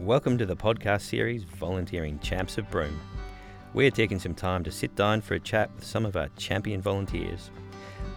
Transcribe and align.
Welcome 0.00 0.36
to 0.36 0.44
the 0.44 0.54
podcast 0.54 1.00
series 1.00 1.44
Volunteering 1.44 2.18
Champs 2.18 2.58
of 2.58 2.70
Broome. 2.70 3.00
We're 3.72 3.90
taking 3.90 4.18
some 4.18 4.34
time 4.34 4.62
to 4.64 4.70
sit 4.70 4.94
down 4.94 5.22
for 5.22 5.34
a 5.34 5.40
chat 5.40 5.74
with 5.74 5.84
some 5.84 6.04
of 6.04 6.16
our 6.16 6.28
champion 6.36 6.82
volunteers. 6.82 7.50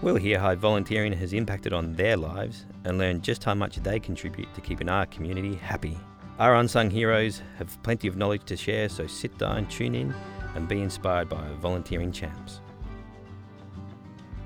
We'll 0.01 0.17
hear 0.17 0.39
how 0.39 0.55
volunteering 0.55 1.13
has 1.13 1.31
impacted 1.31 1.71
on 1.71 1.93
their 1.93 2.17
lives 2.17 2.65
and 2.83 2.97
learn 2.97 3.21
just 3.21 3.45
how 3.45 3.53
much 3.53 3.77
they 3.77 3.97
contribute 3.97 4.53
to 4.55 4.61
keeping 4.61 4.89
our 4.89 5.05
community 5.05 5.55
happy. 5.55 5.97
Our 6.37 6.55
unsung 6.55 6.89
heroes 6.89 7.41
have 7.57 7.81
plenty 7.81 8.09
of 8.09 8.17
knowledge 8.17 8.43
to 8.47 8.57
share, 8.57 8.89
so 8.89 9.07
sit 9.07 9.37
down, 9.37 9.65
tune 9.67 9.95
in, 9.95 10.13
and 10.55 10.67
be 10.67 10.81
inspired 10.81 11.29
by 11.29 11.37
our 11.37 11.55
volunteering 11.55 12.11
champs. 12.11 12.59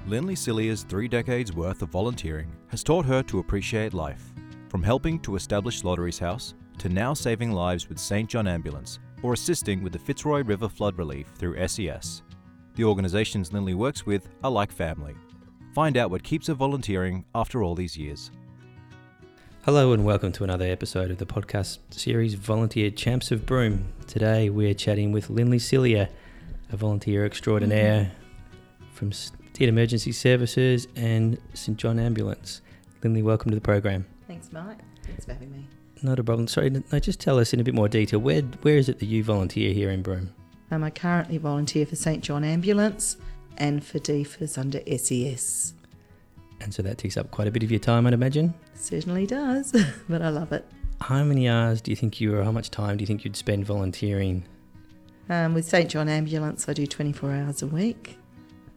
Linley 0.05 0.35
Cilia's 0.35 0.83
three 0.83 1.07
decades 1.07 1.51
worth 1.51 1.81
of 1.81 1.89
volunteering 1.89 2.55
has 2.67 2.83
taught 2.83 3.07
her 3.07 3.23
to 3.23 3.39
appreciate 3.39 3.95
life. 3.95 4.31
From 4.69 4.83
helping 4.83 5.19
to 5.21 5.35
establish 5.35 5.83
Lotteries 5.83 6.19
House 6.19 6.53
to 6.83 6.89
now 6.89 7.13
saving 7.13 7.53
lives 7.53 7.87
with 7.87 7.97
St. 7.97 8.29
John 8.29 8.45
Ambulance 8.45 8.99
or 9.21 9.31
assisting 9.31 9.81
with 9.81 9.93
the 9.93 9.99
Fitzroy 9.99 10.43
River 10.43 10.67
flood 10.67 10.97
relief 10.97 11.31
through 11.37 11.65
SES. 11.65 12.23
The 12.75 12.83
organisations 12.83 13.53
Linley 13.53 13.73
works 13.73 14.05
with 14.05 14.27
are 14.43 14.51
like 14.51 14.69
family. 14.69 15.15
Find 15.73 15.95
out 15.95 16.11
what 16.11 16.23
keeps 16.23 16.47
her 16.47 16.53
volunteering 16.53 17.23
after 17.33 17.63
all 17.63 17.73
these 17.73 17.95
years. 17.95 18.31
Hello 19.61 19.93
and 19.93 20.03
welcome 20.03 20.33
to 20.33 20.43
another 20.43 20.65
episode 20.65 21.09
of 21.09 21.19
the 21.19 21.25
podcast 21.25 21.77
series 21.89 22.33
Volunteer 22.33 22.91
Champs 22.91 23.31
of 23.31 23.45
Broome. 23.45 23.85
Today 24.05 24.49
we're 24.49 24.73
chatting 24.73 25.13
with 25.13 25.29
Linley 25.29 25.59
Cilia, 25.59 26.09
a 26.69 26.75
volunteer 26.75 27.25
extraordinaire 27.25 28.11
from 28.91 29.13
State 29.13 29.69
Emergency 29.69 30.11
Services 30.11 30.89
and 30.97 31.37
St 31.53 31.77
John 31.77 31.97
Ambulance. 31.97 32.59
Linley, 33.01 33.21
welcome 33.21 33.51
to 33.51 33.55
the 33.55 33.61
program. 33.61 34.05
Thanks, 34.27 34.51
Mike. 34.51 34.79
Thanks 35.05 35.23
for 35.23 35.31
having 35.31 35.49
me. 35.49 35.65
Not 36.03 36.19
a 36.19 36.23
problem. 36.23 36.47
Sorry, 36.47 36.69
no, 36.69 36.99
just 36.99 37.21
tell 37.21 37.39
us 37.39 37.53
in 37.53 37.61
a 37.61 37.63
bit 37.63 37.73
more 37.73 37.87
detail. 37.87 38.19
Where 38.19 38.41
where 38.61 38.77
is 38.77 38.89
it 38.89 38.99
that 38.99 39.05
you 39.05 39.23
volunteer 39.23 39.73
here 39.73 39.89
in 39.89 40.01
Broome? 40.01 40.33
Um, 40.69 40.83
I 40.83 40.89
currently 40.89 41.37
volunteer 41.37 41.85
for 41.85 41.95
St 41.95 42.21
John 42.21 42.43
Ambulance 42.43 43.17
and 43.57 43.83
for 43.83 43.99
DFES 43.99 44.57
under 44.57 44.79
SES. 44.97 45.73
And 46.61 46.73
so 46.73 46.81
that 46.81 46.97
takes 46.97 47.17
up 47.17 47.31
quite 47.31 47.47
a 47.47 47.51
bit 47.51 47.63
of 47.63 47.71
your 47.71 47.79
time, 47.79 48.07
I'd 48.07 48.13
imagine. 48.13 48.53
Certainly 48.73 49.27
does, 49.27 49.71
but 50.09 50.21
I 50.21 50.29
love 50.29 50.51
it. 50.51 50.65
How 51.01 51.23
many 51.23 51.47
hours 51.49 51.81
do 51.81 51.91
you 51.91 51.95
think 51.95 52.19
you, 52.19 52.35
or 52.35 52.43
how 52.43 52.51
much 52.51 52.71
time 52.71 52.97
do 52.97 53.03
you 53.03 53.07
think 53.07 53.23
you'd 53.23 53.35
spend 53.35 53.65
volunteering? 53.65 54.45
Um, 55.29 55.53
with 55.53 55.65
St 55.65 55.89
John 55.89 56.09
Ambulance, 56.09 56.67
I 56.67 56.73
do 56.73 56.87
24 56.87 57.31
hours 57.31 57.61
a 57.61 57.67
week, 57.67 58.17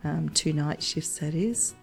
um, 0.04 0.28
two 0.30 0.52
night 0.52 0.82
shifts, 0.82 1.18
that 1.18 1.34
is. 1.34 1.74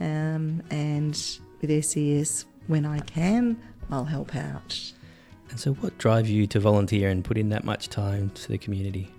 Um, 0.00 0.62
and 0.70 1.20
with 1.60 1.84
SES, 1.84 2.44
when 2.66 2.84
I 2.84 2.98
can, 3.00 3.60
I'll 3.90 4.04
help 4.04 4.34
out. 4.34 4.92
And 5.52 5.60
so, 5.60 5.74
what 5.74 5.98
drives 5.98 6.30
you 6.30 6.46
to 6.46 6.60
volunteer 6.60 7.10
and 7.10 7.22
put 7.22 7.36
in 7.36 7.50
that 7.50 7.62
much 7.62 7.90
time 7.90 8.30
to 8.30 8.48
the 8.48 8.56
community? 8.56 9.10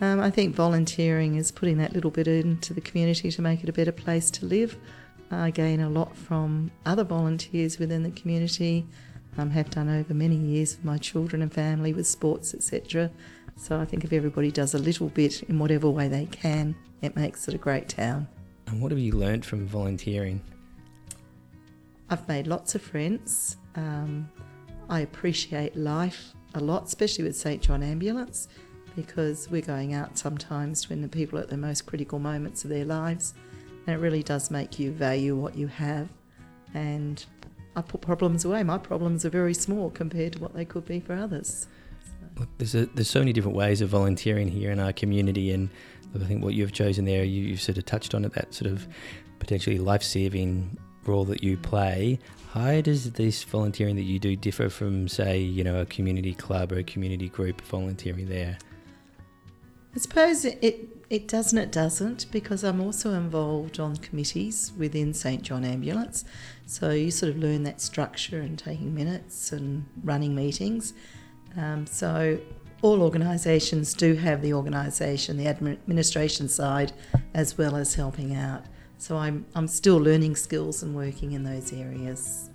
Um, 0.00 0.20
I 0.20 0.30
think 0.30 0.54
volunteering 0.54 1.34
is 1.34 1.50
putting 1.50 1.78
that 1.78 1.94
little 1.94 2.12
bit 2.12 2.28
into 2.28 2.72
the 2.72 2.80
community 2.80 3.32
to 3.32 3.42
make 3.42 3.64
it 3.64 3.68
a 3.68 3.72
better 3.72 3.90
place 3.90 4.30
to 4.30 4.46
live. 4.46 4.78
I 5.32 5.50
gain 5.50 5.80
a 5.80 5.90
lot 5.90 6.16
from 6.16 6.70
other 6.86 7.02
volunteers 7.02 7.80
within 7.80 8.04
the 8.04 8.12
community. 8.12 8.86
Um, 9.36 9.50
have 9.50 9.68
done 9.68 9.88
over 9.88 10.14
many 10.14 10.36
years 10.36 10.76
with 10.76 10.84
my 10.84 10.96
children 10.96 11.42
and 11.42 11.52
family 11.52 11.92
with 11.92 12.06
sports, 12.06 12.54
etc. 12.54 13.10
So 13.56 13.80
I 13.80 13.84
think 13.84 14.04
if 14.04 14.12
everybody 14.12 14.52
does 14.52 14.74
a 14.74 14.78
little 14.78 15.08
bit 15.08 15.42
in 15.42 15.58
whatever 15.58 15.90
way 15.90 16.06
they 16.06 16.26
can, 16.26 16.76
it 17.02 17.16
makes 17.16 17.48
it 17.48 17.54
a 17.54 17.58
great 17.58 17.88
town. 17.88 18.28
And 18.68 18.80
what 18.80 18.92
have 18.92 19.00
you 19.00 19.10
learnt 19.10 19.44
from 19.44 19.66
volunteering? 19.66 20.40
I've 22.08 22.28
made 22.28 22.46
lots 22.46 22.76
of 22.76 22.82
friends. 22.82 23.56
Um, 23.74 24.30
I 24.88 25.00
appreciate 25.00 25.76
life 25.76 26.34
a 26.54 26.60
lot, 26.60 26.84
especially 26.84 27.24
with 27.24 27.36
St 27.36 27.60
John 27.60 27.82
Ambulance, 27.82 28.48
because 28.94 29.50
we're 29.50 29.62
going 29.62 29.94
out 29.94 30.16
sometimes 30.16 30.88
when 30.88 31.02
the 31.02 31.08
people 31.08 31.38
are 31.38 31.42
at 31.42 31.48
the 31.48 31.56
most 31.56 31.86
critical 31.86 32.18
moments 32.18 32.64
of 32.64 32.70
their 32.70 32.84
lives, 32.84 33.34
and 33.86 33.96
it 33.96 33.98
really 33.98 34.22
does 34.22 34.50
make 34.50 34.78
you 34.78 34.92
value 34.92 35.34
what 35.34 35.56
you 35.56 35.66
have. 35.66 36.08
And 36.74 37.24
I 37.76 37.82
put 37.82 38.00
problems 38.00 38.44
away. 38.44 38.62
My 38.62 38.78
problems 38.78 39.24
are 39.24 39.30
very 39.30 39.54
small 39.54 39.90
compared 39.90 40.34
to 40.34 40.38
what 40.38 40.54
they 40.54 40.64
could 40.64 40.84
be 40.84 41.00
for 41.00 41.14
others. 41.14 41.66
Look, 42.38 42.48
there's 42.58 42.74
a, 42.74 42.86
there's 42.86 43.10
so 43.10 43.18
many 43.20 43.32
different 43.32 43.56
ways 43.56 43.80
of 43.80 43.88
volunteering 43.88 44.48
here 44.48 44.70
in 44.70 44.78
our 44.78 44.92
community, 44.92 45.52
and 45.52 45.70
I 46.14 46.18
think 46.24 46.44
what 46.44 46.54
you've 46.54 46.72
chosen 46.72 47.04
there, 47.04 47.24
you, 47.24 47.42
you've 47.42 47.60
sort 47.60 47.78
of 47.78 47.84
touched 47.84 48.14
on 48.14 48.24
it, 48.24 48.32
that 48.34 48.54
sort 48.54 48.70
of 48.70 48.86
potentially 49.38 49.78
life-saving 49.78 50.78
role 51.06 51.24
that 51.26 51.42
you 51.42 51.56
play. 51.56 52.18
How 52.52 52.80
does 52.80 53.10
this 53.12 53.42
volunteering 53.42 53.96
that 53.96 54.02
you 54.02 54.18
do 54.18 54.36
differ 54.36 54.68
from, 54.68 55.08
say, 55.08 55.38
you 55.38 55.64
know, 55.64 55.80
a 55.80 55.86
community 55.86 56.34
club 56.34 56.72
or 56.72 56.78
a 56.78 56.84
community 56.84 57.28
group 57.28 57.60
volunteering 57.62 58.28
there? 58.28 58.58
I 59.94 59.98
suppose 59.98 60.44
it, 60.44 60.58
it, 60.60 60.88
it 61.08 61.28
does 61.28 61.52
and 61.52 61.62
it 61.62 61.70
doesn't 61.70 62.30
because 62.32 62.64
I'm 62.64 62.80
also 62.80 63.12
involved 63.12 63.78
on 63.78 63.96
committees 63.96 64.72
within 64.76 65.14
St 65.14 65.42
John 65.42 65.64
Ambulance. 65.64 66.24
So 66.66 66.90
you 66.90 67.10
sort 67.10 67.30
of 67.30 67.38
learn 67.38 67.62
that 67.64 67.80
structure 67.80 68.40
and 68.40 68.58
taking 68.58 68.94
minutes 68.94 69.52
and 69.52 69.86
running 70.02 70.34
meetings. 70.34 70.94
Um, 71.56 71.86
so 71.86 72.40
all 72.82 73.02
organisations 73.02 73.94
do 73.94 74.14
have 74.14 74.42
the 74.42 74.52
organisation, 74.52 75.36
the 75.36 75.46
administration 75.46 76.48
side, 76.48 76.92
as 77.32 77.56
well 77.56 77.76
as 77.76 77.94
helping 77.94 78.34
out. 78.34 78.64
So 79.04 79.18
I'm, 79.18 79.44
I'm 79.54 79.68
still 79.68 79.98
learning 79.98 80.34
skills 80.34 80.82
and 80.82 80.94
working 80.94 81.32
in 81.32 81.44
those 81.44 81.74
areas. 81.74 82.48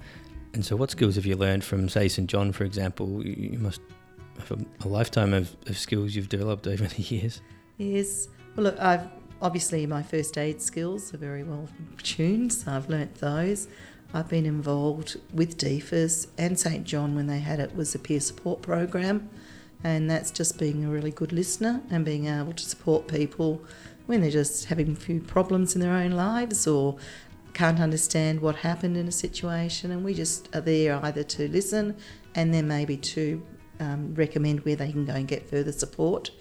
And 0.55 0.65
so, 0.65 0.75
what 0.75 0.89
skills 0.89 1.13
have 1.13 1.27
you 1.27 1.35
learned 1.35 1.63
from, 1.63 1.87
say, 1.89 2.07
St 2.07 2.27
John, 2.27 2.51
for 2.53 2.63
example? 2.63 3.23
You 3.23 3.59
must 3.59 3.81
have 4.39 4.65
a, 4.83 4.87
lifetime 4.87 5.35
of, 5.35 5.55
of 5.67 5.77
skills 5.77 6.15
you've 6.15 6.27
developed 6.27 6.65
over 6.65 6.87
the 6.87 7.03
years. 7.03 7.43
Yes. 7.77 8.29
Well, 8.55 8.63
look, 8.63 8.79
I've 8.79 9.07
obviously 9.43 9.85
my 9.85 10.01
first 10.01 10.39
aid 10.39 10.59
skills 10.59 11.13
are 11.13 11.17
very 11.17 11.43
well 11.43 11.69
tuned, 12.01 12.51
so 12.51 12.71
I've 12.71 12.89
learnt 12.89 13.13
those. 13.19 13.67
I've 14.11 14.27
been 14.27 14.47
involved 14.47 15.17
with 15.31 15.55
DFES 15.55 16.29
and 16.39 16.57
St 16.57 16.83
John 16.83 17.13
when 17.13 17.27
they 17.27 17.41
had 17.41 17.59
it 17.59 17.75
was 17.75 17.93
a 17.93 17.99
peer 17.99 18.19
support 18.19 18.63
program, 18.63 19.29
and 19.83 20.09
that's 20.09 20.31
just 20.31 20.57
being 20.57 20.83
a 20.83 20.89
really 20.89 21.11
good 21.11 21.31
listener 21.31 21.83
and 21.91 22.03
being 22.03 22.25
able 22.25 22.53
to 22.53 22.63
support 22.63 23.07
people 23.07 23.63
when 24.09 24.21
they're 24.21 24.31
just 24.31 24.65
having 24.65 24.91
a 24.91 24.95
few 24.95 25.21
problems 25.21 25.75
in 25.75 25.81
their 25.81 25.93
own 25.93 26.09
lives 26.09 26.65
or 26.65 26.97
can't 27.53 27.79
understand 27.79 28.41
what 28.41 28.55
happened 28.55 28.97
in 28.97 29.07
a 29.07 29.11
situation, 29.11 29.91
and 29.91 30.03
we 30.03 30.15
just 30.15 30.49
are 30.55 30.61
there 30.61 30.99
either 31.05 31.21
to 31.21 31.47
listen 31.49 31.95
and 32.33 32.51
then 32.51 32.67
maybe 32.67 32.97
to 32.97 33.39
um, 33.79 34.15
recommend 34.15 34.61
where 34.61 34.75
they 34.75 34.91
can 34.91 35.05
go 35.05 35.13
and 35.13 35.27
get 35.27 35.47
further 35.47 35.71
support. 35.71 36.31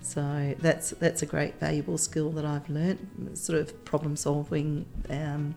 So 0.00 0.54
that's 0.60 0.90
that's 0.92 1.20
a 1.20 1.26
great 1.26 1.60
valuable 1.60 1.98
skill 1.98 2.30
that 2.30 2.46
I've 2.46 2.70
learnt, 2.70 3.36
sort 3.36 3.58
of 3.58 3.84
problem 3.84 4.16
solving. 4.16 4.86
Um, 5.10 5.54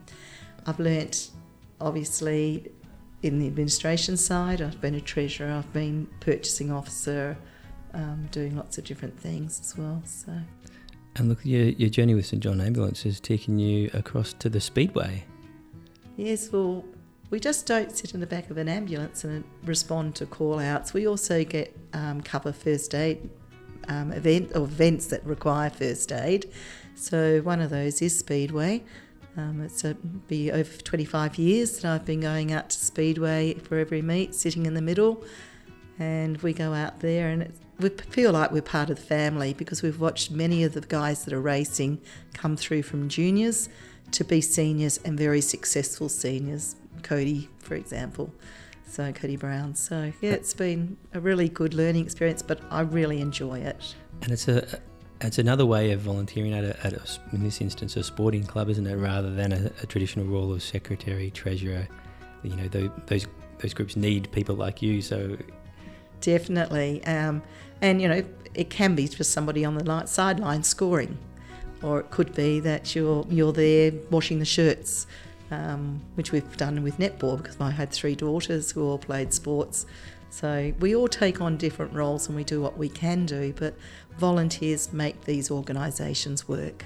I've 0.66 0.78
learnt 0.78 1.30
obviously 1.80 2.70
in 3.22 3.38
the 3.38 3.46
administration 3.46 4.18
side. 4.18 4.60
I've 4.60 4.82
been 4.82 4.96
a 4.96 5.00
treasurer. 5.00 5.50
I've 5.50 5.72
been 5.72 6.08
purchasing 6.20 6.70
officer, 6.70 7.38
um, 7.94 8.28
doing 8.30 8.54
lots 8.54 8.76
of 8.76 8.84
different 8.84 9.18
things 9.18 9.60
as 9.60 9.78
well. 9.78 10.02
So. 10.04 10.32
And 11.16 11.28
look, 11.28 11.44
your, 11.44 11.66
your 11.66 11.90
journey 11.90 12.14
with 12.14 12.26
St 12.26 12.42
John 12.42 12.60
Ambulance 12.60 13.02
has 13.04 13.20
taken 13.20 13.58
you 13.58 13.90
across 13.94 14.32
to 14.34 14.48
the 14.48 14.60
Speedway. 14.60 15.24
Yes, 16.16 16.50
well, 16.50 16.84
we 17.30 17.40
just 17.40 17.66
don't 17.66 17.96
sit 17.96 18.14
in 18.14 18.20
the 18.20 18.26
back 18.26 18.50
of 18.50 18.58
an 18.58 18.68
ambulance 18.68 19.24
and 19.24 19.44
respond 19.64 20.14
to 20.16 20.26
call 20.26 20.58
outs. 20.58 20.92
We 20.92 21.06
also 21.06 21.44
get 21.44 21.76
um, 21.92 22.20
cover 22.20 22.52
first 22.52 22.94
aid 22.94 23.30
um, 23.88 24.12
event 24.12 24.52
or 24.54 24.64
events 24.64 25.06
that 25.08 25.24
require 25.24 25.70
first 25.70 26.12
aid. 26.12 26.50
So 26.94 27.40
one 27.42 27.60
of 27.60 27.70
those 27.70 28.00
is 28.02 28.18
Speedway. 28.18 28.82
Um, 29.36 29.62
it's 29.62 29.84
a, 29.84 29.94
be 29.94 30.52
over 30.52 30.70
25 30.70 31.38
years 31.38 31.80
that 31.80 31.92
I've 31.92 32.04
been 32.04 32.20
going 32.20 32.52
out 32.52 32.70
to 32.70 32.78
Speedway 32.78 33.54
for 33.54 33.78
every 33.78 34.00
meet, 34.02 34.34
sitting 34.34 34.66
in 34.66 34.74
the 34.74 34.82
middle, 34.82 35.24
and 35.98 36.40
we 36.42 36.52
go 36.52 36.72
out 36.72 37.00
there 37.00 37.28
and 37.28 37.42
it's 37.42 37.58
we 37.78 37.88
feel 37.88 38.32
like 38.32 38.50
we're 38.52 38.62
part 38.62 38.90
of 38.90 38.96
the 38.96 39.02
family 39.02 39.52
because 39.52 39.82
we've 39.82 40.00
watched 40.00 40.30
many 40.30 40.64
of 40.64 40.74
the 40.74 40.80
guys 40.80 41.24
that 41.24 41.34
are 41.34 41.40
racing 41.40 42.00
come 42.32 42.56
through 42.56 42.82
from 42.82 43.08
juniors 43.08 43.68
to 44.12 44.24
be 44.24 44.40
seniors 44.40 44.98
and 44.98 45.18
very 45.18 45.40
successful 45.40 46.08
seniors. 46.08 46.76
Cody, 47.02 47.48
for 47.58 47.74
example. 47.74 48.32
So, 48.88 49.12
Cody 49.12 49.36
Brown. 49.36 49.74
So, 49.74 50.12
yeah, 50.20 50.32
it's 50.32 50.54
been 50.54 50.96
a 51.12 51.20
really 51.20 51.48
good 51.48 51.74
learning 51.74 52.04
experience, 52.04 52.42
but 52.42 52.60
I 52.70 52.82
really 52.82 53.20
enjoy 53.20 53.58
it. 53.58 53.94
And 54.22 54.30
it's 54.30 54.46
a 54.46 54.80
it's 55.20 55.38
another 55.38 55.64
way 55.64 55.92
of 55.92 56.00
volunteering 56.00 56.52
at, 56.52 56.64
a, 56.64 56.86
at 56.86 56.92
a, 56.92 57.02
in 57.32 57.42
this 57.42 57.60
instance, 57.60 57.96
a 57.96 58.02
sporting 58.02 58.44
club, 58.44 58.68
isn't 58.68 58.86
it? 58.86 58.96
Rather 58.96 59.30
than 59.30 59.52
a, 59.52 59.70
a 59.82 59.86
traditional 59.86 60.26
role 60.26 60.52
of 60.52 60.62
secretary, 60.62 61.30
treasurer. 61.30 61.88
You 62.42 62.56
know, 62.56 62.68
the, 62.68 62.92
those 63.06 63.26
those 63.58 63.74
groups 63.74 63.96
need 63.96 64.30
people 64.32 64.54
like 64.54 64.82
you. 64.82 65.00
So 65.00 65.36
definitely. 66.24 67.04
Um, 67.04 67.42
and 67.80 68.00
you 68.00 68.08
know, 68.08 68.24
it 68.54 68.70
can 68.70 68.94
be 68.94 69.06
just 69.08 69.32
somebody 69.32 69.64
on 69.64 69.76
the 69.76 70.06
sideline 70.06 70.62
scoring, 70.62 71.18
or 71.82 72.00
it 72.00 72.10
could 72.10 72.34
be 72.34 72.60
that 72.60 72.94
you're 72.94 73.26
you're 73.28 73.52
there 73.52 73.92
washing 74.10 74.38
the 74.38 74.44
shirts, 74.44 75.06
um, 75.50 76.00
which 76.14 76.32
we've 76.32 76.56
done 76.56 76.82
with 76.82 76.98
netball 76.98 77.36
because 77.36 77.60
I 77.60 77.70
had 77.70 77.90
three 77.90 78.14
daughters 78.14 78.72
who 78.72 78.84
all 78.84 78.98
played 78.98 79.32
sports. 79.32 79.86
So 80.30 80.72
we 80.80 80.96
all 80.96 81.06
take 81.06 81.40
on 81.40 81.56
different 81.56 81.92
roles 81.92 82.26
and 82.26 82.34
we 82.34 82.42
do 82.42 82.60
what 82.60 82.76
we 82.76 82.88
can 82.88 83.24
do, 83.24 83.52
but 83.56 83.76
volunteers 84.18 84.92
make 84.92 85.24
these 85.24 85.48
organisations 85.48 86.48
work. 86.48 86.84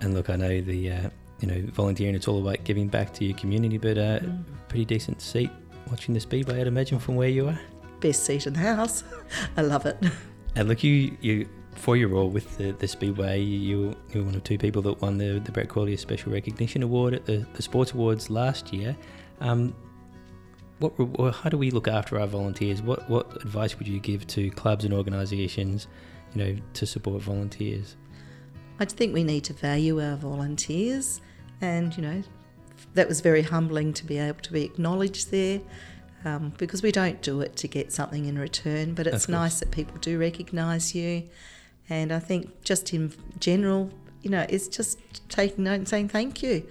And 0.00 0.14
look, 0.14 0.30
I 0.30 0.36
know 0.36 0.60
the 0.60 0.90
uh, 0.90 1.10
you 1.40 1.48
know 1.48 1.62
volunteering. 1.72 2.14
It's 2.14 2.26
all 2.26 2.40
about 2.40 2.64
giving 2.64 2.88
back 2.88 3.12
to 3.14 3.24
your 3.24 3.36
community, 3.36 3.78
but 3.78 3.98
uh, 3.98 4.20
mm. 4.20 4.44
pretty 4.68 4.84
decent 4.84 5.20
seat 5.20 5.50
watching 5.90 6.14
the 6.14 6.20
speedway. 6.20 6.60
I'd 6.60 6.66
imagine 6.66 6.98
from 6.98 7.16
where 7.16 7.28
you 7.28 7.48
are. 7.48 7.60
Best 8.02 8.26
seat 8.26 8.46
in 8.46 8.52
the 8.52 8.58
house. 8.58 9.04
I 9.56 9.62
love 9.62 9.86
it. 9.86 9.96
And 10.54 10.68
look, 10.68 10.84
you 10.84 11.16
you 11.22 11.48
for 11.74 11.96
your 11.96 12.08
role 12.08 12.28
with 12.28 12.58
the, 12.58 12.72
the 12.72 12.86
Speedway, 12.86 13.40
you, 13.40 13.96
you 14.12 14.20
were 14.20 14.24
one 14.24 14.34
of 14.34 14.44
two 14.44 14.58
people 14.58 14.82
that 14.82 15.00
won 15.00 15.16
the, 15.16 15.40
the 15.40 15.50
Brett 15.50 15.68
Quality 15.68 15.96
Special 15.96 16.30
Recognition 16.30 16.82
Award 16.82 17.14
at 17.14 17.24
the, 17.24 17.46
the 17.54 17.62
Sports 17.62 17.92
Awards 17.92 18.28
last 18.28 18.72
year. 18.72 18.94
Um, 19.40 19.74
what, 20.78 21.34
how 21.34 21.48
do 21.48 21.56
we 21.56 21.70
look 21.70 21.88
after 21.88 22.18
our 22.20 22.26
volunteers? 22.26 22.82
What, 22.82 23.08
what 23.08 23.36
advice 23.36 23.78
would 23.78 23.88
you 23.88 24.00
give 24.00 24.26
to 24.28 24.50
clubs 24.50 24.84
and 24.84 24.92
organisations, 24.92 25.86
you 26.34 26.44
know, 26.44 26.56
to 26.74 26.86
support 26.86 27.22
volunteers? 27.22 27.96
I 28.78 28.84
think 28.84 29.14
we 29.14 29.22
need 29.24 29.44
to 29.44 29.52
value 29.52 30.02
our 30.02 30.16
volunteers, 30.16 31.20
and 31.60 31.96
you 31.96 32.02
know, 32.02 32.22
that 32.94 33.08
was 33.08 33.20
very 33.20 33.42
humbling 33.42 33.92
to 33.94 34.04
be 34.04 34.18
able 34.18 34.40
to 34.40 34.52
be 34.52 34.64
acknowledged 34.64 35.30
there. 35.30 35.60
Um, 36.24 36.52
because 36.56 36.84
we 36.84 36.92
don't 36.92 37.20
do 37.20 37.40
it 37.40 37.56
to 37.56 37.68
get 37.68 37.92
something 37.92 38.26
in 38.26 38.38
return, 38.38 38.94
but 38.94 39.08
it's 39.08 39.28
nice 39.28 39.58
that 39.58 39.72
people 39.72 39.98
do 39.98 40.20
recognise 40.20 40.94
you. 40.94 41.28
And 41.90 42.12
I 42.12 42.20
think 42.20 42.62
just 42.62 42.94
in 42.94 43.12
general, 43.40 43.90
you 44.22 44.30
know, 44.30 44.46
it's 44.48 44.68
just 44.68 44.98
taking 45.28 45.64
note 45.64 45.74
and 45.74 45.88
saying 45.88 46.10
thank 46.10 46.40
you. 46.40 46.64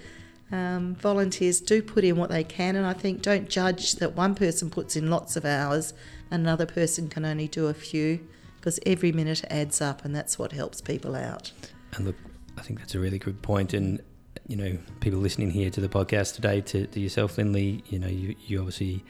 Um, 0.53 0.95
volunteers 0.95 1.59
do 1.59 1.81
put 1.81 2.03
in 2.06 2.15
what 2.15 2.30
they 2.30 2.45
can, 2.45 2.75
and 2.77 2.86
I 2.86 2.94
think 2.94 3.21
don't 3.21 3.50
judge 3.50 3.95
that 3.95 4.15
one 4.15 4.36
person 4.36 4.69
puts 4.69 4.95
in 4.95 5.09
lots 5.09 5.36
of 5.36 5.44
hours 5.44 5.94
and 6.30 6.44
another 6.44 6.65
person 6.65 7.09
can 7.09 7.25
only 7.25 7.50
do 7.50 7.68
a 7.68 7.74
few, 7.74 8.25
because 8.56 8.80
every 8.86 9.12
minute 9.12 9.44
adds 9.50 9.81
up, 9.81 10.06
and 10.06 10.15
that's 10.15 10.39
what 10.39 10.53
helps 10.53 10.80
people 10.80 11.13
out. 11.15 11.51
And 11.94 12.06
look, 12.06 12.15
I 12.57 12.62
think 12.62 12.80
that's 12.80 12.95
a 12.95 13.00
really 13.00 13.19
good 13.19 13.42
point. 13.42 13.74
And 13.74 14.01
you 14.48 14.56
know, 14.56 14.78
people 15.00 15.19
listening 15.19 15.51
here 15.51 15.69
to 15.69 15.81
the 15.81 15.89
podcast 15.89 16.36
today, 16.36 16.62
to, 16.62 16.88
to 16.88 17.00
yourself, 17.00 17.38
Linley, 17.38 17.83
you 17.89 18.00
know, 18.00 18.07
you, 18.07 18.36
you 18.48 18.60
obviously 18.60 19.04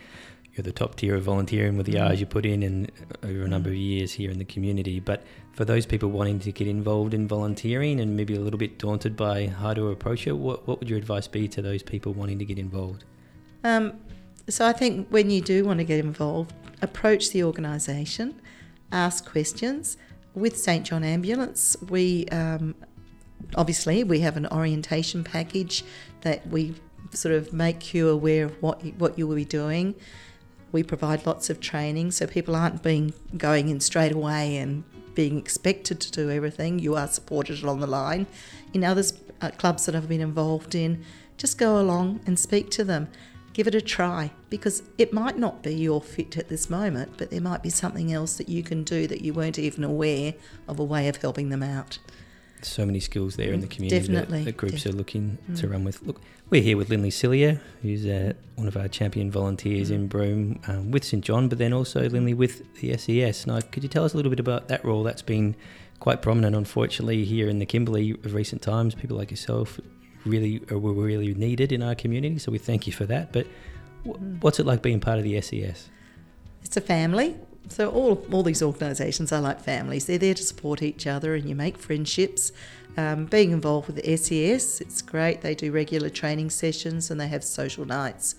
you're 0.53 0.63
the 0.63 0.71
top 0.71 0.95
tier 0.95 1.15
of 1.15 1.23
volunteering 1.23 1.77
with 1.77 1.85
the 1.85 1.94
mm. 1.94 2.01
hours 2.01 2.19
you 2.19 2.25
put 2.25 2.45
in 2.45 2.62
and 2.63 2.91
over 3.23 3.44
a 3.44 3.47
number 3.47 3.69
of 3.69 3.75
years 3.75 4.12
here 4.12 4.29
in 4.29 4.38
the 4.38 4.45
community. 4.45 5.00
But 5.00 5.23
for 5.53 5.63
those 5.63 5.85
people 5.85 6.09
wanting 6.09 6.39
to 6.41 6.51
get 6.51 6.68
involved 6.68 7.13
in 7.13 7.27
volunteering 7.27 8.01
and 8.01 8.18
maybe 8.18 8.35
a 8.35 8.39
little 8.39 8.59
bit 8.59 8.77
daunted 8.77 9.15
by 9.15 9.47
how 9.47 9.73
to 9.73 9.88
approach 9.89 10.27
it, 10.27 10.33
what, 10.33 10.68
what 10.68 10.79
would 10.79 10.89
your 10.89 10.97
advice 10.97 11.27
be 11.27 11.47
to 11.47 11.62
those 11.62 11.81
people 11.81 12.13
wanting 12.13 12.38
to 12.39 12.45
get 12.45 12.59
involved? 12.59 13.06
Um, 13.63 13.94
so 14.50 14.65
I 14.65 14.74
think 14.74 15.07
when 15.09 15.29
you 15.29 15.41
do 15.41 15.63
want 15.63 15.79
to 15.79 15.85
get 15.85 16.00
involved, 16.00 16.53
approach 16.81 17.31
the 17.31 17.44
organisation, 17.44 18.41
ask 18.91 19.29
questions. 19.29 19.97
With 20.33 20.57
St 20.57 20.85
John 20.85 21.03
Ambulance, 21.03 21.75
we 21.89 22.25
um, 22.29 22.74
obviously 23.55 24.03
we 24.03 24.19
have 24.19 24.38
an 24.38 24.47
orientation 24.47 25.23
package 25.23 25.83
that 26.21 26.45
we 26.47 26.75
sort 27.11 27.35
of 27.35 27.51
make 27.53 27.93
you 27.93 28.09
aware 28.09 28.45
of 28.45 28.61
what 28.61 28.83
you, 28.83 28.91
what 28.93 29.17
you 29.17 29.27
will 29.27 29.35
be 29.35 29.45
doing. 29.45 29.95
We 30.71 30.83
provide 30.83 31.25
lots 31.25 31.49
of 31.49 31.59
training, 31.59 32.11
so 32.11 32.27
people 32.27 32.55
aren't 32.55 32.81
being 32.81 33.13
going 33.38 33.69
in 33.69 33.79
straight 33.81 34.13
away 34.13 34.57
and 34.57 34.83
being 35.13 35.38
expected 35.38 35.99
to 35.99 36.11
do 36.11 36.31
everything. 36.31 36.79
You 36.79 36.95
are 36.95 37.07
supported 37.07 37.61
along 37.61 37.81
the 37.81 37.88
line. 37.88 38.27
In 38.73 38.83
other 38.83 39.03
uh, 39.41 39.49
clubs 39.51 39.85
that 39.85 39.95
I've 39.95 40.07
been 40.07 40.21
involved 40.21 40.73
in, 40.73 41.03
just 41.38 41.57
go 41.57 41.79
along 41.79 42.21
and 42.25 42.39
speak 42.39 42.69
to 42.71 42.85
them. 42.85 43.09
Give 43.53 43.67
it 43.67 43.75
a 43.75 43.81
try 43.81 44.31
because 44.49 44.83
it 44.97 45.11
might 45.11 45.38
not 45.38 45.61
be 45.61 45.75
your 45.75 46.01
fit 46.01 46.38
at 46.38 46.47
this 46.47 46.69
moment, 46.69 47.15
but 47.17 47.31
there 47.31 47.41
might 47.41 47.61
be 47.61 47.69
something 47.69 48.13
else 48.13 48.38
that 48.38 48.47
you 48.47 48.63
can 48.63 48.85
do 48.85 49.07
that 49.07 49.19
you 49.19 49.33
weren't 49.33 49.59
even 49.59 49.83
aware 49.83 50.35
of 50.69 50.79
a 50.79 50.83
way 50.85 51.09
of 51.09 51.17
helping 51.17 51.49
them 51.49 51.61
out 51.61 51.99
so 52.66 52.86
many 52.86 53.00
skills 53.00 53.36
there 53.36 53.54
in 53.54 53.62
the 53.62 53.68
community 53.68 54.00
Definitely. 54.00 54.44
that, 54.44 54.58
groups 54.58 54.86
are 54.86 54.92
looking 54.92 55.38
mm. 55.50 55.60
to 55.60 55.68
run 55.68 55.84
with. 55.84 56.02
Look, 56.04 56.22
we're 56.50 56.62
here 56.62 56.78
with 56.78 56.90
Linley 56.90 57.12
Cilia, 57.12 57.60
who's 57.81 58.06
uh, 58.06 58.34
one 58.56 58.68
of 58.68 58.75
our 58.75 58.88
champion 58.88 59.31
volunteers 59.31 59.90
mm. 59.90 59.96
in 59.96 60.08
Broome 60.08 60.60
um, 60.68 60.92
with 60.92 61.04
St 61.04 61.24
John, 61.24 61.48
but 61.48 61.58
then 61.58 61.74
also 61.74 62.08
Linley 62.10 62.34
with 62.34 62.74
the 62.75 62.98
SES. 62.98 63.48
Now, 63.48 63.60
could 63.62 63.84
you 63.84 63.90
tell 63.90 64.04
us 64.04 64.13
a 64.13 64.18
little 64.18 64.30
bit 64.30 64.40
about 64.40 64.68
that 64.68 64.84
role? 64.84 65.04
That's 65.04 65.22
been 65.22 65.56
quite 66.00 66.22
prominent, 66.22 66.56
unfortunately, 66.56 67.24
here 67.25 67.48
in 67.48 67.60
the 67.60 67.66
Kimberley 67.66 68.12
of 68.12 68.34
recent 68.34 68.62
times. 68.62 68.96
People 68.96 69.18
like 69.18 69.31
yourself 69.31 69.80
really 70.25 70.60
were 70.69 70.94
really 70.94 71.34
needed 71.34 71.72
in 71.72 71.81
our 71.81 71.96
community, 71.96 72.38
so 72.38 72.52
we 72.52 72.58
thank 72.58 72.86
you 72.86 72.94
for 72.94 73.06
that. 73.06 73.31
But 73.31 73.48
mm. 74.06 74.42
what's 74.42 74.60
it 74.60 74.66
like 74.66 74.81
being 74.81 75.00
part 75.00 75.18
of 75.18 75.24
the 75.24 75.40
SES? 75.42 75.90
It's 76.63 76.78
a 76.78 76.81
family. 76.81 77.38
So 77.69 77.90
all 77.90 78.25
all 78.31 78.44
these 78.44 78.62
organisations 78.62 79.31
are 79.31 79.42
like 79.42 79.62
families. 79.62 80.06
They're 80.06 80.18
there 80.18 80.34
to 80.34 80.44
support 80.44 80.81
each 80.81 81.08
other, 81.08 81.36
and 81.36 81.48
you 81.48 81.56
make 81.56 81.78
friendships. 81.78 82.52
Um, 82.98 83.25
being 83.25 83.52
involved 83.52 83.88
with 83.88 83.96
the 83.96 84.18
SES, 84.18 84.81
it's 84.81 85.02
great. 85.02 85.42
They 85.42 85.56
do 85.56 85.72
regular 85.72 86.10
training 86.10 86.50
sessions 86.50 87.10
and 87.10 87.22
they 87.22 87.30
have 87.30 87.42
social 87.44 87.86
nights. 87.86 88.36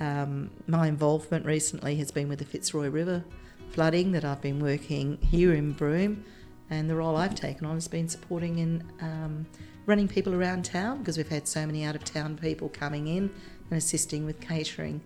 Um, 0.00 0.50
my 0.66 0.88
involvement 0.88 1.46
recently 1.46 1.94
has 1.96 2.10
been 2.10 2.28
with 2.28 2.40
the 2.40 2.44
Fitzroy 2.44 2.88
River 2.88 3.22
flooding 3.70 4.12
that 4.12 4.24
I've 4.24 4.40
been 4.40 4.60
working 4.60 5.18
here 5.30 5.54
in 5.54 5.72
Broome, 5.72 6.24
and 6.68 6.90
the 6.90 6.96
role 6.96 7.16
I've 7.16 7.34
taken 7.34 7.66
on 7.66 7.74
has 7.74 7.88
been 7.88 8.08
supporting 8.08 8.58
in 8.58 8.84
um, 9.00 9.46
running 9.86 10.08
people 10.08 10.34
around 10.34 10.64
town 10.64 10.98
because 10.98 11.16
we've 11.16 11.28
had 11.28 11.48
so 11.48 11.64
many 11.64 11.84
out 11.84 11.94
of 11.94 12.04
town 12.04 12.36
people 12.36 12.68
coming 12.68 13.06
in 13.06 13.30
and 13.70 13.78
assisting 13.78 14.26
with 14.26 14.40
catering. 14.40 15.00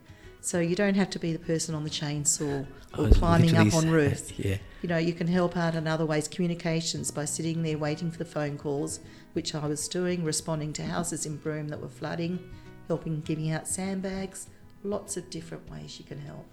So 0.47 0.61
you 0.61 0.77
don't 0.77 0.95
have 0.95 1.11
to 1.11 1.19
be 1.19 1.33
the 1.33 1.41
person 1.41 1.75
on 1.75 1.83
the 1.83 1.91
chainsaw 1.91 2.65
or 2.97 3.07
oh, 3.09 3.11
climbing 3.11 3.57
up 3.57 3.75
on 3.75 3.91
roofs. 3.91 4.33
Yeah. 4.39 4.59
You 4.81 4.89
know, 4.89 4.97
you 4.97 5.13
can 5.13 5.27
help 5.27 5.57
out 5.57 5.75
in 5.75 5.89
other 5.89 6.07
ways. 6.07 6.29
Communications 6.29 7.11
by 7.11 7.25
sitting 7.25 7.65
there 7.65 7.77
waiting 7.77 8.13
for 8.13 8.19
the 8.19 8.25
phone 8.25 8.57
calls, 8.57 9.01
which 9.33 9.57
I 9.57 9.67
was 9.67 9.89
doing, 9.89 10.23
responding 10.23 10.73
to 10.75 10.85
houses 10.85 11.27
in 11.27 11.39
Broome 11.39 11.67
that 11.71 11.81
were 11.81 11.89
flooding, 11.89 12.49
helping 12.87 13.23
giving 13.23 13.51
out 13.51 13.67
sandbags. 13.67 14.47
Lots 14.85 15.17
of 15.17 15.29
different 15.31 15.69
ways 15.69 15.99
you 15.99 16.05
can 16.05 16.21
help. 16.21 16.47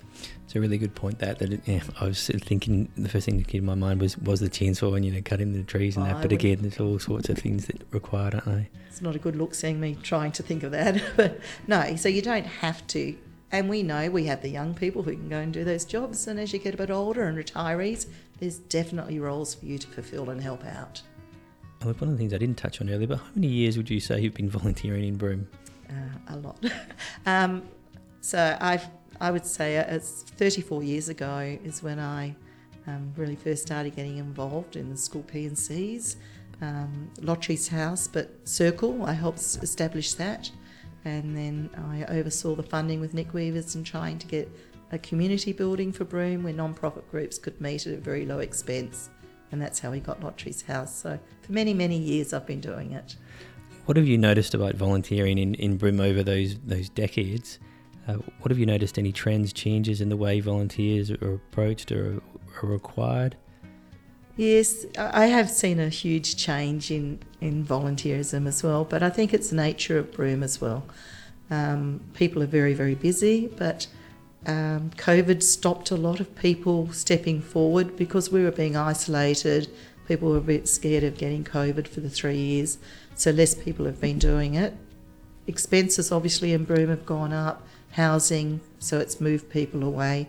It's 0.43 0.55
a 0.55 0.59
really 0.59 0.79
good 0.79 0.95
point. 0.95 1.19
That 1.19 1.37
that 1.37 1.53
it, 1.53 1.61
yeah, 1.67 1.83
I 2.01 2.05
was 2.05 2.27
thinking 2.29 2.91
the 2.97 3.09
first 3.09 3.27
thing 3.27 3.37
that 3.37 3.47
came 3.47 3.61
to 3.61 3.67
my 3.67 3.75
mind 3.75 4.01
was 4.01 4.17
was 4.17 4.39
the 4.39 4.49
chainsaw 4.49 4.95
and 4.95 5.05
you 5.05 5.11
know 5.11 5.21
cutting 5.23 5.53
the 5.53 5.61
trees 5.61 5.97
and 5.97 6.07
oh, 6.07 6.13
that. 6.13 6.21
But 6.23 6.31
again, 6.31 6.57
there's 6.61 6.79
all 6.79 6.97
sorts 6.97 7.29
of 7.29 7.37
things 7.37 7.67
that 7.67 7.83
require, 7.91 8.31
don't 8.31 8.45
they? 8.45 8.69
It's 8.87 9.03
not 9.03 9.15
a 9.15 9.19
good 9.19 9.35
look 9.35 9.53
seeing 9.53 9.79
me 9.79 9.97
trying 10.01 10.31
to 10.31 10.41
think 10.41 10.63
of 10.63 10.71
that. 10.71 10.99
but 11.15 11.39
no, 11.67 11.95
so 11.95 12.09
you 12.09 12.23
don't 12.23 12.47
have 12.47 12.87
to 12.87 13.15
and 13.53 13.69
we 13.69 13.83
know 13.83 14.09
we 14.09 14.25
have 14.25 14.41
the 14.41 14.50
young 14.50 14.73
people 14.73 15.03
who 15.03 15.11
can 15.11 15.29
go 15.29 15.38
and 15.38 15.53
do 15.53 15.63
those 15.63 15.85
jobs. 15.85 16.27
And 16.27 16.39
as 16.39 16.51
you 16.51 16.57
get 16.57 16.74
a 16.74 16.77
bit 16.77 16.89
older 16.89 17.25
and 17.25 17.38
retirees, 17.38 18.07
there's 18.39 18.57
definitely 18.57 19.19
roles 19.19 19.53
for 19.53 19.65
you 19.65 19.77
to 19.77 19.88
fulfil 19.88 20.31
and 20.31 20.41
help 20.41 20.65
out. 20.65 21.03
Well, 21.86 21.93
one 21.93 22.10
of 22.10 22.15
the 22.15 22.17
things 22.17 22.33
I 22.33 22.39
didn't 22.39 22.57
touch 22.57 22.81
on 22.81 22.89
earlier, 22.89 23.07
but 23.07 23.19
how 23.19 23.29
many 23.36 23.48
years 23.48 23.77
would 23.77 23.91
you 23.91 24.00
say 24.00 24.19
you've 24.22 24.33
been 24.33 24.50
volunteering 24.60 25.03
in 25.03 25.17
Broome? 25.17 25.48
Uh, 25.88 26.33
a 26.33 26.38
lot. 26.38 26.65
um, 27.27 27.62
so 28.22 28.57
I've, 28.60 28.88
I 29.22 29.29
would 29.29 29.45
say 29.45 29.75
it's 29.75 30.24
34 30.24 30.81
years 30.81 31.10
ago 31.10 31.57
is 31.63 31.83
when 31.83 32.00
I 32.00 32.36
um, 32.88 33.13
really 33.15 33.36
first 33.36 33.62
started 33.62 33.95
getting 33.95 34.17
involved 34.17 34.75
in 34.77 34.89
the 34.89 34.98
school 34.98 35.22
P&Cs. 35.24 36.17
Um, 36.62 37.12
Lotteries 37.22 37.67
House, 37.67 38.07
but 38.07 38.48
Circle, 38.48 39.05
I 39.05 39.13
helped 39.13 39.39
establish 39.39 40.13
that 40.13 40.50
and 41.05 41.36
then 41.36 41.69
I 41.89 42.05
oversaw 42.05 42.55
the 42.55 42.63
funding 42.63 43.00
with 43.01 43.13
Nick 43.13 43.33
Weavers 43.33 43.75
and 43.75 43.86
trying 43.86 44.19
to 44.19 44.27
get 44.27 44.50
a 44.91 44.98
community 45.00 45.51
building 45.51 45.91
for 45.91 46.05
Broome 46.05 46.43
where 46.43 46.53
non-profit 46.53 47.10
groups 47.10 47.38
could 47.38 47.60
meet 47.60 47.88
at 47.88 47.93
a 47.93 47.98
very 47.98 48.25
low 48.25 48.39
expense. 48.39 49.10
And 49.51 49.62
that's 49.62 49.79
how 49.79 49.91
we 49.91 50.00
got 50.00 50.24
Lotteries 50.24 50.62
House. 50.62 50.95
So 50.95 51.19
for 51.41 51.51
many, 51.51 51.74
many 51.74 51.98
years 51.98 52.33
I've 52.33 52.45
been 52.45 52.62
doing 52.62 52.91
it. 52.91 53.15
What 53.86 53.98
have 53.98 54.07
you 54.07 54.17
noticed 54.17 54.53
about 54.53 54.75
volunteering 54.75 55.38
in, 55.38 55.55
in 55.55 55.77
Broome 55.77 56.00
over 56.00 56.24
those 56.24 56.57
those 56.60 56.89
decades? 56.89 57.60
Uh, 58.07 58.13
what 58.39 58.50
have 58.50 58.57
you 58.57 58.65
noticed? 58.65 58.98
Any 58.98 59.12
trends, 59.12 59.51
changes 59.51 60.01
in 60.01 60.10
the 60.10 60.17
way 60.17 60.39
volunteers 60.39 61.12
are 61.12 61.33
approached 61.36 61.91
or 61.91 62.22
are 62.62 62.69
required? 62.69 63.36
Yes, 64.35 64.87
I 64.97 65.27
have 65.27 65.51
seen 65.51 65.79
a 65.79 65.89
huge 65.89 66.35
change 66.37 66.89
in, 66.89 67.19
in 67.39 67.63
volunteerism 67.63 68.47
as 68.47 68.63
well, 68.63 68.83
but 68.83 69.03
I 69.03 69.11
think 69.11 69.31
it's 69.31 69.51
the 69.51 69.55
nature 69.55 69.99
of 69.99 70.11
Broome 70.11 70.41
as 70.41 70.59
well. 70.59 70.85
Um, 71.51 72.01
people 72.15 72.41
are 72.41 72.47
very, 72.47 72.73
very 72.73 72.95
busy, 72.95 73.47
but 73.55 73.85
um, 74.47 74.89
COVID 74.97 75.43
stopped 75.43 75.91
a 75.91 75.95
lot 75.95 76.19
of 76.19 76.35
people 76.35 76.91
stepping 76.91 77.41
forward 77.41 77.95
because 77.95 78.31
we 78.31 78.43
were 78.43 78.51
being 78.51 78.75
isolated. 78.75 79.69
People 80.07 80.31
were 80.31 80.37
a 80.37 80.41
bit 80.41 80.67
scared 80.67 81.03
of 81.03 81.15
getting 81.15 81.43
COVID 81.43 81.87
for 81.87 81.99
the 81.99 82.09
three 82.09 82.37
years, 82.37 82.79
so 83.13 83.29
less 83.29 83.53
people 83.53 83.85
have 83.85 84.01
been 84.01 84.17
doing 84.17 84.55
it. 84.55 84.73
Expenses, 85.45 86.11
obviously, 86.11 86.53
in 86.53 86.63
Broome 86.63 86.89
have 86.89 87.05
gone 87.05 87.33
up, 87.33 87.67
housing, 87.91 88.61
so 88.79 88.97
it's 88.97 89.21
moved 89.21 89.51
people 89.51 89.83
away. 89.83 90.27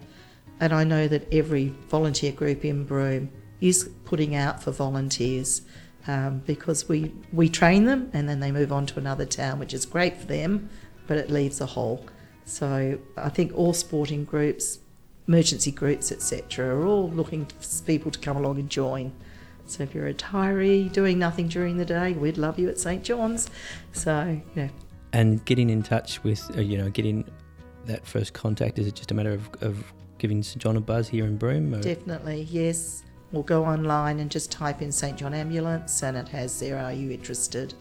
And 0.60 0.74
I 0.74 0.84
know 0.84 1.08
that 1.08 1.32
every 1.32 1.68
volunteer 1.88 2.32
group 2.32 2.66
in 2.66 2.84
Broome 2.84 3.30
is 3.64 3.90
putting 4.04 4.34
out 4.34 4.62
for 4.62 4.70
volunteers 4.70 5.62
um, 6.06 6.42
because 6.46 6.88
we, 6.88 7.12
we 7.32 7.48
train 7.48 7.84
them 7.84 8.10
and 8.12 8.28
then 8.28 8.40
they 8.40 8.52
move 8.52 8.72
on 8.72 8.86
to 8.86 8.98
another 8.98 9.24
town, 9.24 9.58
which 9.58 9.72
is 9.72 9.86
great 9.86 10.16
for 10.16 10.26
them, 10.26 10.68
but 11.06 11.16
it 11.16 11.30
leaves 11.30 11.60
a 11.60 11.66
hole. 11.66 12.06
So 12.44 12.98
I 13.16 13.28
think 13.30 13.52
all 13.54 13.72
sporting 13.72 14.24
groups 14.24 14.80
emergency 15.28 15.70
groups, 15.70 16.12
etc., 16.12 16.66
are 16.66 16.86
all 16.86 17.10
looking 17.10 17.46
for 17.46 17.82
people 17.84 18.10
to 18.10 18.18
come 18.18 18.36
along 18.36 18.58
and 18.58 18.68
join. 18.68 19.12
So 19.66 19.82
if 19.82 19.94
you're 19.94 20.06
a 20.06 20.14
retiree 20.14 20.92
doing 20.92 21.18
nothing 21.18 21.48
during 21.48 21.78
the 21.78 21.84
day, 21.84 22.12
we'd 22.12 22.36
love 22.36 22.58
you 22.58 22.68
at 22.68 22.78
St 22.78 23.02
John's. 23.02 23.48
So 23.92 24.40
yeah. 24.54 24.68
And 25.12 25.44
getting 25.44 25.70
in 25.70 25.82
touch 25.82 26.22
with, 26.22 26.56
uh, 26.56 26.60
you 26.60 26.76
know, 26.76 26.90
getting 26.90 27.24
that 27.86 28.06
first 28.06 28.34
contact, 28.34 28.78
is 28.78 28.86
it 28.86 28.94
just 28.94 29.10
a 29.10 29.14
matter 29.14 29.32
of, 29.32 29.48
of 29.62 29.92
giving 30.18 30.42
St 30.42 30.60
John 30.60 30.76
a 30.76 30.80
buzz 30.80 31.08
here 31.08 31.24
in 31.24 31.36
Broome? 31.36 31.74
Or? 31.74 31.80
Definitely, 31.80 32.42
yes. 32.50 33.04
Or 33.34 33.44
go 33.44 33.64
online 33.64 34.20
and 34.20 34.30
just 34.30 34.52
type 34.52 34.80
in 34.80 34.92
St 34.92 35.16
John 35.16 35.34
Ambulance 35.34 36.02
and 36.02 36.16
it 36.16 36.28
has 36.28 36.60
there, 36.60 36.78
are 36.78 36.92
you 36.92 37.10
interested? 37.10 37.74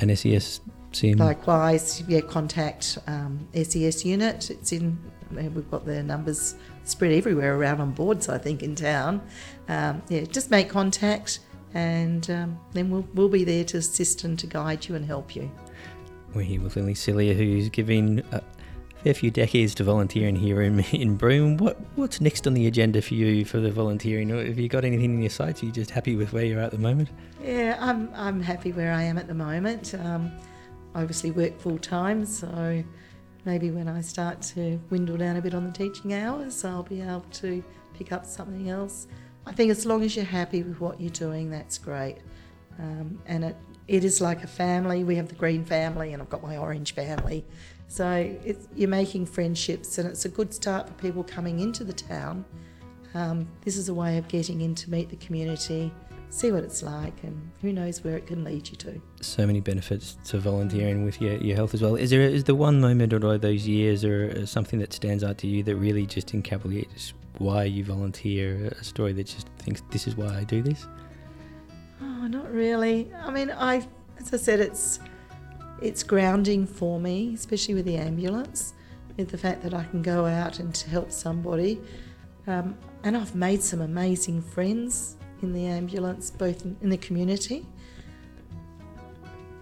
And 0.00 0.16
SES 0.18 0.60
CM? 0.92 1.18
Likewise, 1.18 2.02
yeah, 2.08 2.20
contact 2.20 2.98
um, 3.06 3.46
SES 3.54 4.04
unit. 4.04 4.50
It's 4.50 4.72
in, 4.72 4.98
we've 5.30 5.70
got 5.70 5.86
their 5.86 6.02
numbers 6.02 6.56
spread 6.84 7.12
everywhere 7.12 7.56
around 7.56 7.80
on 7.80 7.92
boards, 7.92 8.28
I 8.28 8.38
think, 8.38 8.62
in 8.62 8.74
town. 8.74 9.22
Um, 9.68 10.02
yeah, 10.08 10.22
just 10.22 10.50
make 10.50 10.68
contact 10.68 11.40
and 11.74 12.30
um, 12.30 12.58
then 12.72 12.88
we'll, 12.88 13.06
we'll 13.14 13.28
be 13.28 13.44
there 13.44 13.64
to 13.64 13.78
assist 13.78 14.24
and 14.24 14.38
to 14.38 14.46
guide 14.46 14.88
you 14.88 14.94
and 14.94 15.04
help 15.04 15.34
you. 15.34 15.50
We're 16.32 16.42
here 16.42 16.60
with 16.60 16.76
Linley 16.76 16.94
Cilia, 16.94 17.34
who's 17.34 17.68
giving 17.68 18.20
a 18.32 18.42
fair 19.04 19.12
few 19.12 19.30
decades 19.30 19.74
to 19.74 19.84
volunteering 19.84 20.34
here 20.34 20.62
in, 20.62 20.80
in 20.92 21.16
Broome. 21.16 21.58
What 21.58 21.78
What's 21.94 22.22
next 22.22 22.46
on 22.46 22.54
the 22.54 22.66
agenda 22.66 23.02
for 23.02 23.14
you 23.14 23.44
for 23.44 23.60
the 23.60 23.70
volunteering? 23.70 24.30
Have 24.30 24.58
you 24.58 24.68
got 24.68 24.84
anything 24.84 25.14
in 25.14 25.20
your 25.20 25.30
sights? 25.30 25.62
Are 25.62 25.66
you 25.66 25.72
just 25.72 25.90
happy 25.90 26.16
with 26.16 26.32
where 26.32 26.44
you're 26.44 26.60
at 26.60 26.70
the 26.70 26.78
moment? 26.78 27.10
Yeah, 27.42 27.76
I'm, 27.78 28.10
I'm 28.14 28.40
happy 28.40 28.72
where 28.72 28.92
I 28.92 29.02
am 29.02 29.18
at 29.18 29.26
the 29.26 29.34
moment. 29.34 29.94
Um, 29.94 30.32
obviously 30.94 31.30
work 31.30 31.60
full 31.60 31.78
time, 31.78 32.24
so 32.24 32.82
maybe 33.44 33.70
when 33.70 33.88
I 33.88 34.00
start 34.00 34.40
to 34.54 34.76
dwindle 34.88 35.18
down 35.18 35.36
a 35.36 35.42
bit 35.42 35.54
on 35.54 35.64
the 35.64 35.72
teaching 35.72 36.14
hours, 36.14 36.64
I'll 36.64 36.82
be 36.82 37.02
able 37.02 37.26
to 37.32 37.62
pick 37.92 38.10
up 38.10 38.24
something 38.24 38.70
else. 38.70 39.06
I 39.44 39.52
think 39.52 39.70
as 39.70 39.84
long 39.84 40.02
as 40.02 40.16
you're 40.16 40.24
happy 40.24 40.62
with 40.62 40.80
what 40.80 40.98
you're 40.98 41.10
doing, 41.10 41.50
that's 41.50 41.76
great. 41.76 42.16
Um, 42.78 43.20
and 43.26 43.44
it, 43.44 43.56
it 43.86 44.02
is 44.02 44.22
like 44.22 44.42
a 44.42 44.46
family. 44.46 45.04
We 45.04 45.16
have 45.16 45.28
the 45.28 45.34
green 45.34 45.62
family, 45.62 46.14
and 46.14 46.22
I've 46.22 46.30
got 46.30 46.42
my 46.42 46.56
orange 46.56 46.94
family. 46.94 47.44
So 47.88 48.36
you're 48.74 48.88
making 48.88 49.26
friendships, 49.26 49.98
and 49.98 50.08
it's 50.08 50.24
a 50.24 50.28
good 50.28 50.52
start 50.52 50.88
for 50.88 50.94
people 50.94 51.22
coming 51.22 51.60
into 51.60 51.84
the 51.84 51.92
town. 51.92 52.44
Um, 53.14 53.46
this 53.62 53.76
is 53.76 53.88
a 53.88 53.94
way 53.94 54.18
of 54.18 54.26
getting 54.26 54.62
in 54.62 54.74
to 54.76 54.90
meet 54.90 55.08
the 55.08 55.16
community 55.16 55.92
see 56.34 56.50
what 56.50 56.64
it's 56.64 56.82
like, 56.82 57.22
and 57.22 57.50
who 57.62 57.72
knows 57.72 58.02
where 58.02 58.16
it 58.16 58.26
can 58.26 58.42
lead 58.42 58.68
you 58.68 58.76
to. 58.76 59.00
So 59.20 59.46
many 59.46 59.60
benefits 59.60 60.18
to 60.24 60.38
volunteering 60.38 61.04
with 61.04 61.20
your, 61.20 61.36
your 61.36 61.54
health 61.54 61.74
as 61.74 61.82
well. 61.82 61.94
Is 61.94 62.10
there 62.10 62.22
is 62.22 62.44
there 62.44 62.56
one 62.56 62.80
moment 62.80 63.12
or 63.12 63.38
those 63.38 63.66
years 63.66 64.04
or 64.04 64.44
something 64.44 64.80
that 64.80 64.92
stands 64.92 65.22
out 65.22 65.38
to 65.38 65.46
you 65.46 65.62
that 65.62 65.76
really 65.76 66.06
just 66.06 66.28
encapsulates 66.28 67.12
why 67.38 67.64
you 67.64 67.84
volunteer? 67.84 68.74
A 68.78 68.84
story 68.84 69.12
that 69.12 69.24
just 69.24 69.48
thinks 69.58 69.82
this 69.90 70.08
is 70.08 70.16
why 70.16 70.36
I 70.36 70.44
do 70.44 70.60
this. 70.60 70.86
Oh, 72.02 72.26
not 72.26 72.52
really. 72.52 73.12
I 73.14 73.30
mean, 73.30 73.50
I 73.50 73.86
as 74.18 74.34
I 74.34 74.36
said, 74.36 74.58
it's 74.58 74.98
it's 75.80 76.02
grounding 76.02 76.66
for 76.66 77.00
me, 77.00 77.34
especially 77.34 77.74
with 77.74 77.84
the 77.84 77.96
ambulance, 77.96 78.74
with 79.16 79.30
the 79.30 79.38
fact 79.38 79.62
that 79.62 79.74
I 79.74 79.84
can 79.84 80.02
go 80.02 80.26
out 80.26 80.58
and 80.58 80.74
to 80.74 80.90
help 80.90 81.12
somebody. 81.12 81.80
Um, 82.46 82.76
and 83.02 83.16
I've 83.16 83.34
made 83.34 83.62
some 83.62 83.80
amazing 83.80 84.42
friends 84.42 85.16
in 85.42 85.52
the 85.52 85.66
ambulance, 85.66 86.30
both 86.30 86.64
in, 86.64 86.88
the 86.88 86.96
community. 86.96 87.66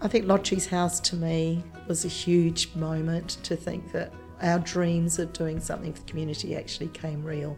I 0.00 0.09
think 0.09 0.26
Lotteries 0.26 0.66
House 0.66 1.00
to 1.00 1.16
me 1.16 1.62
was 1.87 2.04
a 2.04 2.09
huge 2.09 2.75
moment 2.75 3.38
to 3.45 3.57
think 3.57 3.92
that 3.92 4.12
our 4.40 4.59
dreams 4.59 5.19
of 5.19 5.33
doing 5.33 5.61
something 5.61 5.92
for 5.92 6.00
the 6.00 6.07
community 6.07 6.57
actually 6.57 6.88
came 6.88 7.23
real 7.23 7.57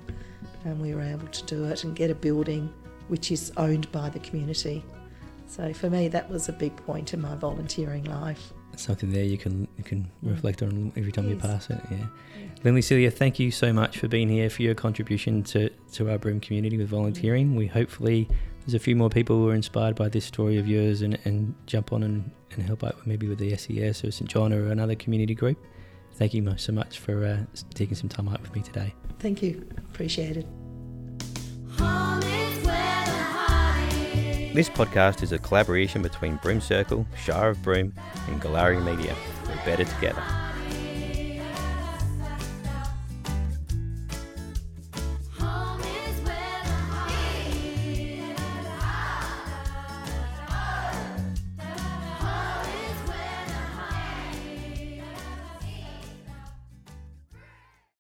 and 0.65 0.81
we 0.81 0.95
were 0.95 1.03
able 1.03 1.27
to 1.29 1.45
do 1.45 1.65
it 1.65 1.85
and 1.85 1.97
get 1.97 2.11
a 2.11 2.15
building 2.15 2.73
which 3.09 3.31
is 3.31 3.53
owned 3.57 3.91
by 3.93 4.09
the 4.09 4.19
community. 4.19 4.85
So 5.55 5.73
for 5.73 5.89
me, 5.89 6.09
that 6.09 6.29
was 6.29 6.49
a 6.49 6.53
big 6.53 6.75
point 6.79 7.15
in 7.15 7.21
my 7.21 7.37
volunteering 7.37 8.03
life. 8.05 8.53
Something 8.75 9.13
there 9.13 9.23
you 9.23 9.39
can 9.39 9.69
you 9.79 9.85
can 9.85 10.11
mm. 10.25 10.33
reflect 10.33 10.63
on 10.63 10.93
every 10.97 11.13
time 11.13 11.29
yes. 11.29 11.35
you 11.35 11.41
pass 11.49 11.71
it. 11.71 11.81
Yeah. 11.93 11.99
yeah. 11.99 12.47
Linley 12.65 12.83
Cilia, 12.83 13.09
thank 13.09 13.39
you 13.39 13.53
so 13.53 13.73
much 13.73 13.99
for 13.99 14.09
being 14.09 14.29
here 14.29 14.51
for 14.51 14.63
your 14.63 14.75
contribution 14.75 15.45
to, 15.45 15.69
to 15.93 16.11
our 16.11 16.19
Broome 16.19 16.41
community 16.41 16.77
with 16.77 16.89
volunteering. 16.89 17.55
We 17.55 17.69
hopefully 17.69 18.29
there's 18.63 18.75
a 18.75 18.81
few 18.81 18.97
more 18.97 19.09
people 19.09 19.37
who 19.37 19.49
are 19.49 19.55
inspired 19.55 19.95
by 19.95 20.09
this 20.09 20.25
story 20.25 20.59
of 20.59 20.67
yours 20.67 21.03
and, 21.03 21.21
and 21.25 21.55
jump 21.67 21.93
on 21.93 22.03
and, 22.03 22.33
and 22.51 22.65
help 22.65 22.83
out 22.83 23.07
maybe 23.07 23.29
with 23.29 23.39
the 23.39 23.57
SES 23.57 24.03
or 24.03 24.11
St 24.11 24.29
John 24.29 24.53
or 24.53 24.73
another 24.73 24.97
community 24.97 25.37
group. 25.37 25.65
Thank 26.15 26.35
you 26.35 26.53
so 26.57 26.73
much 26.73 26.99
for 26.99 27.25
uh, 27.25 27.39
taking 27.75 27.95
some 27.95 28.09
time 28.09 28.29
out 28.29 28.43
with 28.43 28.53
me 28.57 28.63
today. 28.63 28.93
Thank 29.21 29.41
you. 29.41 29.65
Appreciate 29.79 30.37
it. 30.37 30.47
This 34.55 34.71
podcast 34.71 35.25
is 35.25 35.33
a 35.33 35.39
collaboration 35.41 36.01
between 36.01 36.37
Broome 36.37 36.61
Circle, 36.61 37.05
Shire 37.17 37.49
of 37.49 37.63
Broome, 37.65 37.93
and 38.29 38.41
Galari 38.41 38.81
Media. 38.85 39.17
We're 39.49 39.57
better 39.65 39.83
together. 39.83 40.23